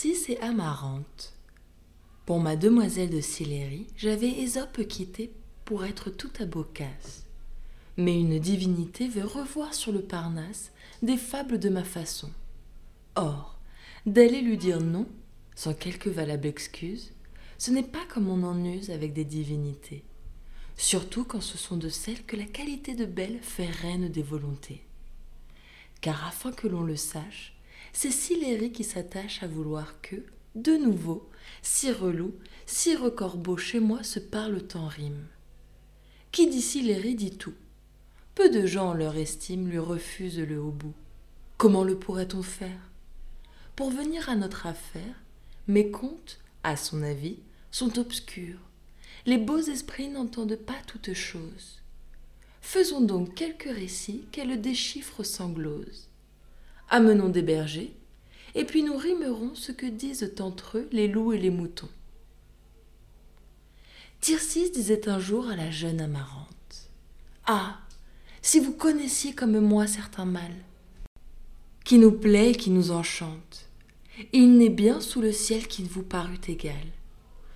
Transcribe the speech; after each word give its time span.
Tircis 0.00 0.32
et 0.32 0.40
Amarante. 0.40 1.34
Pour 2.24 2.40
ma 2.40 2.56
demoiselle 2.56 3.10
de 3.10 3.20
Sillery, 3.20 3.86
j'avais 3.98 4.30
Ésope 4.30 4.86
quitté 4.86 5.30
pour 5.66 5.84
être 5.84 6.08
tout 6.08 6.30
à 6.40 6.46
Boccace. 6.46 7.26
Mais 7.98 8.18
une 8.18 8.38
divinité 8.38 9.08
veut 9.08 9.26
revoir 9.26 9.74
sur 9.74 9.92
le 9.92 10.00
Parnasse 10.00 10.72
des 11.02 11.18
fables 11.18 11.58
de 11.58 11.68
ma 11.68 11.84
façon. 11.84 12.30
Or, 13.14 13.58
d'aller 14.06 14.40
lui 14.40 14.56
dire 14.56 14.80
non, 14.80 15.06
sans 15.54 15.74
quelque 15.74 16.08
valable 16.08 16.46
excuse, 16.46 17.12
ce 17.58 17.70
n'est 17.70 17.82
pas 17.82 18.06
comme 18.08 18.30
on 18.30 18.42
en 18.42 18.64
use 18.64 18.90
avec 18.90 19.12
des 19.12 19.26
divinités, 19.26 20.02
surtout 20.78 21.24
quand 21.24 21.42
ce 21.42 21.58
sont 21.58 21.76
de 21.76 21.90
celles 21.90 22.24
que 22.24 22.36
la 22.36 22.46
qualité 22.46 22.94
de 22.94 23.04
belle 23.04 23.40
fait 23.42 23.68
reine 23.68 24.08
des 24.08 24.22
volontés. 24.22 24.82
Car 26.00 26.26
afin 26.26 26.52
que 26.52 26.68
l'on 26.68 26.84
le 26.84 26.96
sache, 26.96 27.54
c'est 27.92 28.10
Sillery 28.10 28.72
qui 28.72 28.84
s'attache 28.84 29.42
à 29.42 29.46
vouloir 29.46 30.00
que, 30.00 30.16
de 30.54 30.76
nouveau, 30.76 31.28
si 31.62 31.92
relou, 31.92 32.34
si 32.66 32.96
recorbeau 32.96 33.56
chez 33.56 33.80
moi 33.80 34.02
se 34.02 34.18
parlent 34.18 34.66
en 34.74 34.86
rime. 34.86 35.26
Qui 36.32 36.48
dit 36.48 36.62
Sillery 36.62 37.14
dit 37.14 37.36
tout. 37.36 37.54
Peu 38.34 38.50
de 38.50 38.66
gens 38.66 38.90
en 38.90 38.94
leur 38.94 39.16
estime 39.16 39.68
lui 39.68 39.78
refusent 39.78 40.38
le 40.38 40.60
haut 40.60 40.70
bout. 40.70 40.94
Comment 41.58 41.84
le 41.84 41.98
pourrait-on 41.98 42.42
faire? 42.42 42.90
Pour 43.76 43.90
venir 43.90 44.28
à 44.28 44.36
notre 44.36 44.66
affaire, 44.66 45.22
mes 45.66 45.90
contes, 45.90 46.38
à 46.62 46.76
son 46.76 47.02
avis, 47.02 47.38
sont 47.70 47.98
obscurs. 47.98 48.60
Les 49.26 49.38
beaux 49.38 49.60
esprits 49.60 50.08
n'entendent 50.08 50.56
pas 50.56 50.78
toutes 50.86 51.12
choses. 51.14 51.80
Faisons 52.60 53.00
donc 53.00 53.34
quelques 53.34 53.70
récits 53.70 54.24
qu'elle 54.32 54.60
déchiffre 54.60 55.22
sans 55.22 55.48
glose 55.50 56.09
amenons 56.90 57.28
des 57.28 57.42
bergers, 57.42 57.96
et 58.54 58.64
puis 58.64 58.82
nous 58.82 58.96
rimerons 58.96 59.54
ce 59.54 59.72
que 59.72 59.86
disent 59.86 60.34
entre 60.40 60.78
eux 60.78 60.88
les 60.92 61.08
loups 61.08 61.32
et 61.32 61.38
les 61.38 61.50
moutons. 61.50 61.88
Tircis 64.20 64.70
disait 64.70 65.08
un 65.08 65.18
jour 65.18 65.48
à 65.48 65.56
la 65.56 65.70
jeune 65.70 66.00
Amarante 66.00 66.90
Ah, 67.46 67.78
si 68.42 68.60
vous 68.60 68.72
connaissiez 68.72 69.32
comme 69.32 69.58
moi 69.60 69.86
certains 69.86 70.26
mâles, 70.26 70.64
qui 71.84 71.98
nous 71.98 72.12
plaît 72.12 72.50
et 72.50 72.54
qui 72.54 72.70
nous 72.70 72.90
enchante, 72.90 73.68
il 74.32 74.58
n'est 74.58 74.68
bien 74.68 75.00
sous 75.00 75.20
le 75.20 75.32
ciel 75.32 75.66
qui 75.66 75.84
vous 75.84 76.02
parut 76.02 76.40
égal. 76.48 76.74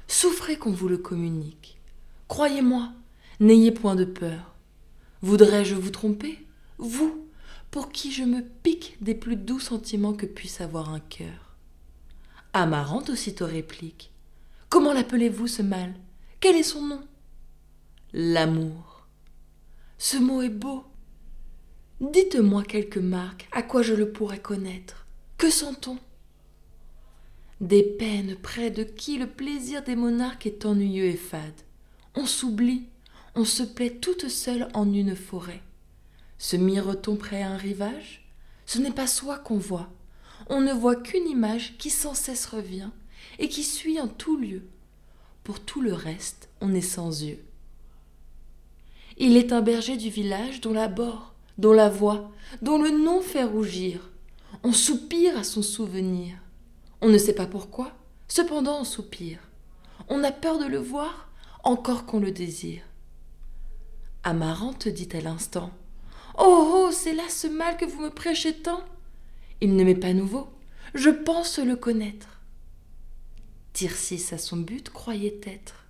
Souffrez 0.09 0.57
qu'on 0.57 0.73
vous 0.73 0.89
le 0.89 0.97
communique. 0.97 1.79
Croyez-moi, 2.29 2.93
n'ayez 3.41 3.71
point 3.71 3.97
de 3.97 4.05
peur. 4.05 4.55
Voudrais-je 5.23 5.75
vous 5.75 5.91
tromper? 5.91 6.39
Vous, 6.79 7.27
pour 7.75 7.91
qui 7.91 8.13
je 8.13 8.23
me 8.23 8.41
pique 8.41 8.97
des 9.01 9.17
plus 9.17 9.35
doux 9.35 9.59
sentiments 9.59 10.13
que 10.13 10.27
puisse 10.27 10.61
avoir 10.61 10.91
un 10.91 11.01
cœur. 11.01 11.57
Amarante 12.53 13.11
aussitôt 13.11 13.47
réplique. 13.47 14.13
Comment 14.69 14.93
l'appelez-vous 14.93 15.49
ce 15.49 15.63
mal 15.63 15.93
Quel 16.39 16.55
est 16.55 16.63
son 16.63 16.83
nom? 16.87 17.01
L'amour. 18.13 19.09
Ce 19.99 20.17
mot 20.17 20.41
est 20.41 20.51
beau. 20.51 20.85
Dites-moi 22.01 22.63
quelques 22.63 22.99
marques, 22.99 23.49
à 23.51 23.65
quoi 23.65 23.83
je 23.83 23.95
le 23.95 24.13
pourrais 24.13 24.39
connaître. 24.39 25.09
Que 25.37 25.51
sent-on? 25.51 25.99
Des 27.61 27.83
peines 27.83 28.37
près 28.37 28.71
de 28.71 28.85
qui 28.85 29.19
le 29.19 29.27
plaisir 29.27 29.83
des 29.83 29.97
monarques 29.97 30.47
est 30.47 30.65
ennuyeux 30.65 31.07
et 31.07 31.17
fade. 31.17 31.63
On 32.15 32.27
s'oublie, 32.27 32.87
on 33.35 33.45
se 33.45 33.65
plaît 33.65 33.99
toute 34.01 34.29
seule 34.29 34.69
en 34.75 34.93
une 34.93 35.17
forêt. 35.17 35.61
Se 36.45 36.57
mire-t-on 36.57 37.17
près 37.17 37.43
à 37.43 37.49
un 37.49 37.57
rivage? 37.57 38.23
Ce 38.67 38.79
n'est 38.79 38.91
pas 38.91 39.07
soi 39.07 39.39
qu'on 39.39 39.57
voit. 39.57 39.89
On 40.51 40.61
ne 40.61 40.75
voit 40.75 40.95
qu'une 40.95 41.27
image 41.27 41.79
qui 41.79 41.89
sans 41.89 42.13
cesse 42.13 42.45
revient 42.45 42.91
et 43.39 43.49
qui 43.49 43.63
suit 43.63 43.99
en 43.99 44.09
tout 44.09 44.37
lieu. 44.37 44.63
Pour 45.43 45.61
tout 45.61 45.81
le 45.81 45.95
reste, 45.95 46.51
on 46.61 46.75
est 46.75 46.83
sans 46.83 47.23
yeux. 47.23 47.43
Il 49.17 49.39
est 49.39 49.55
un 49.55 49.63
berger 49.63 49.97
du 49.97 50.11
village 50.11 50.61
dont 50.61 50.75
la 50.75 50.89
bord, 50.89 51.35
dont 51.57 51.73
la 51.73 51.89
voix, 51.89 52.31
dont 52.61 52.77
le 52.77 52.91
nom 52.91 53.23
fait 53.23 53.45
rougir. 53.45 54.11
On 54.63 54.75
soupire 54.75 55.39
à 55.39 55.45
son 55.45 55.63
souvenir. 55.63 56.37
On 57.01 57.09
ne 57.09 57.17
sait 57.17 57.35
pas 57.35 57.47
pourquoi, 57.47 57.93
cependant 58.29 58.83
on 58.83 58.85
soupire. 58.85 59.41
On 60.11 60.23
a 60.23 60.31
peur 60.31 60.59
de 60.59 60.67
le 60.67 60.77
voir, 60.77 61.31
encore 61.63 62.05
qu'on 62.05 62.21
le 62.21 62.33
désire. 62.33 62.83
Amarante 64.25 64.89
dit 64.89 65.09
à 65.15 65.23
l'instant 65.23 65.73
Oh, 66.37 66.87
oh, 66.89 66.91
c'est 66.93 67.15
là 67.15 67.29
ce 67.29 67.47
mal 67.47 67.77
que 67.77 67.85
vous 67.85 68.01
me 68.03 68.11
prêchez 68.11 68.55
tant. 68.55 68.83
Il 69.61 69.77
ne 69.77 69.85
m'est 69.85 69.95
pas 69.95 70.13
nouveau. 70.13 70.49
Je 70.95 71.11
pense 71.11 71.59
le 71.59 71.77
connaître. 71.77 72.41
Tircis 73.73 74.33
à 74.33 74.39
son 74.39 74.57
but 74.57 74.91
croyait 74.91 75.41
être, 75.45 75.87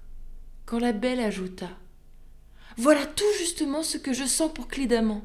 quand 0.65 0.79
la 0.79 0.93
belle 0.93 1.21
ajouta 1.21 1.69
Voilà 2.77 3.05
tout 3.07 3.25
justement 3.39 3.83
ce 3.83 3.99
que 3.99 4.13
je 4.13 4.25
sens 4.25 4.53
pour 4.53 4.69
Clédamant. 4.69 5.23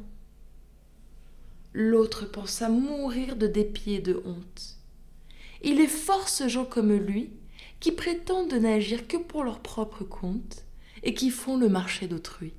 L'autre 1.74 2.25
pensa 2.25 2.68
mourir 2.68 3.36
de 3.36 3.47
dépit 3.47 3.94
et 3.94 4.01
de 4.01 4.22
honte. 4.25 4.78
Il 5.62 5.80
est 5.80 5.88
force 5.88 6.47
gens 6.47 6.66
comme 6.66 6.94
lui 6.94 7.31
qui 7.80 7.91
prétendent 7.91 8.53
n'agir 8.53 9.07
que 9.07 9.18
pour 9.18 9.44
leur 9.44 9.59
propre 9.59 10.03
compte 10.03 10.66
et 11.03 11.13
qui 11.13 11.30
font 11.30 11.57
le 11.57 11.69
marché 11.69 12.07
d'autrui. 12.07 12.53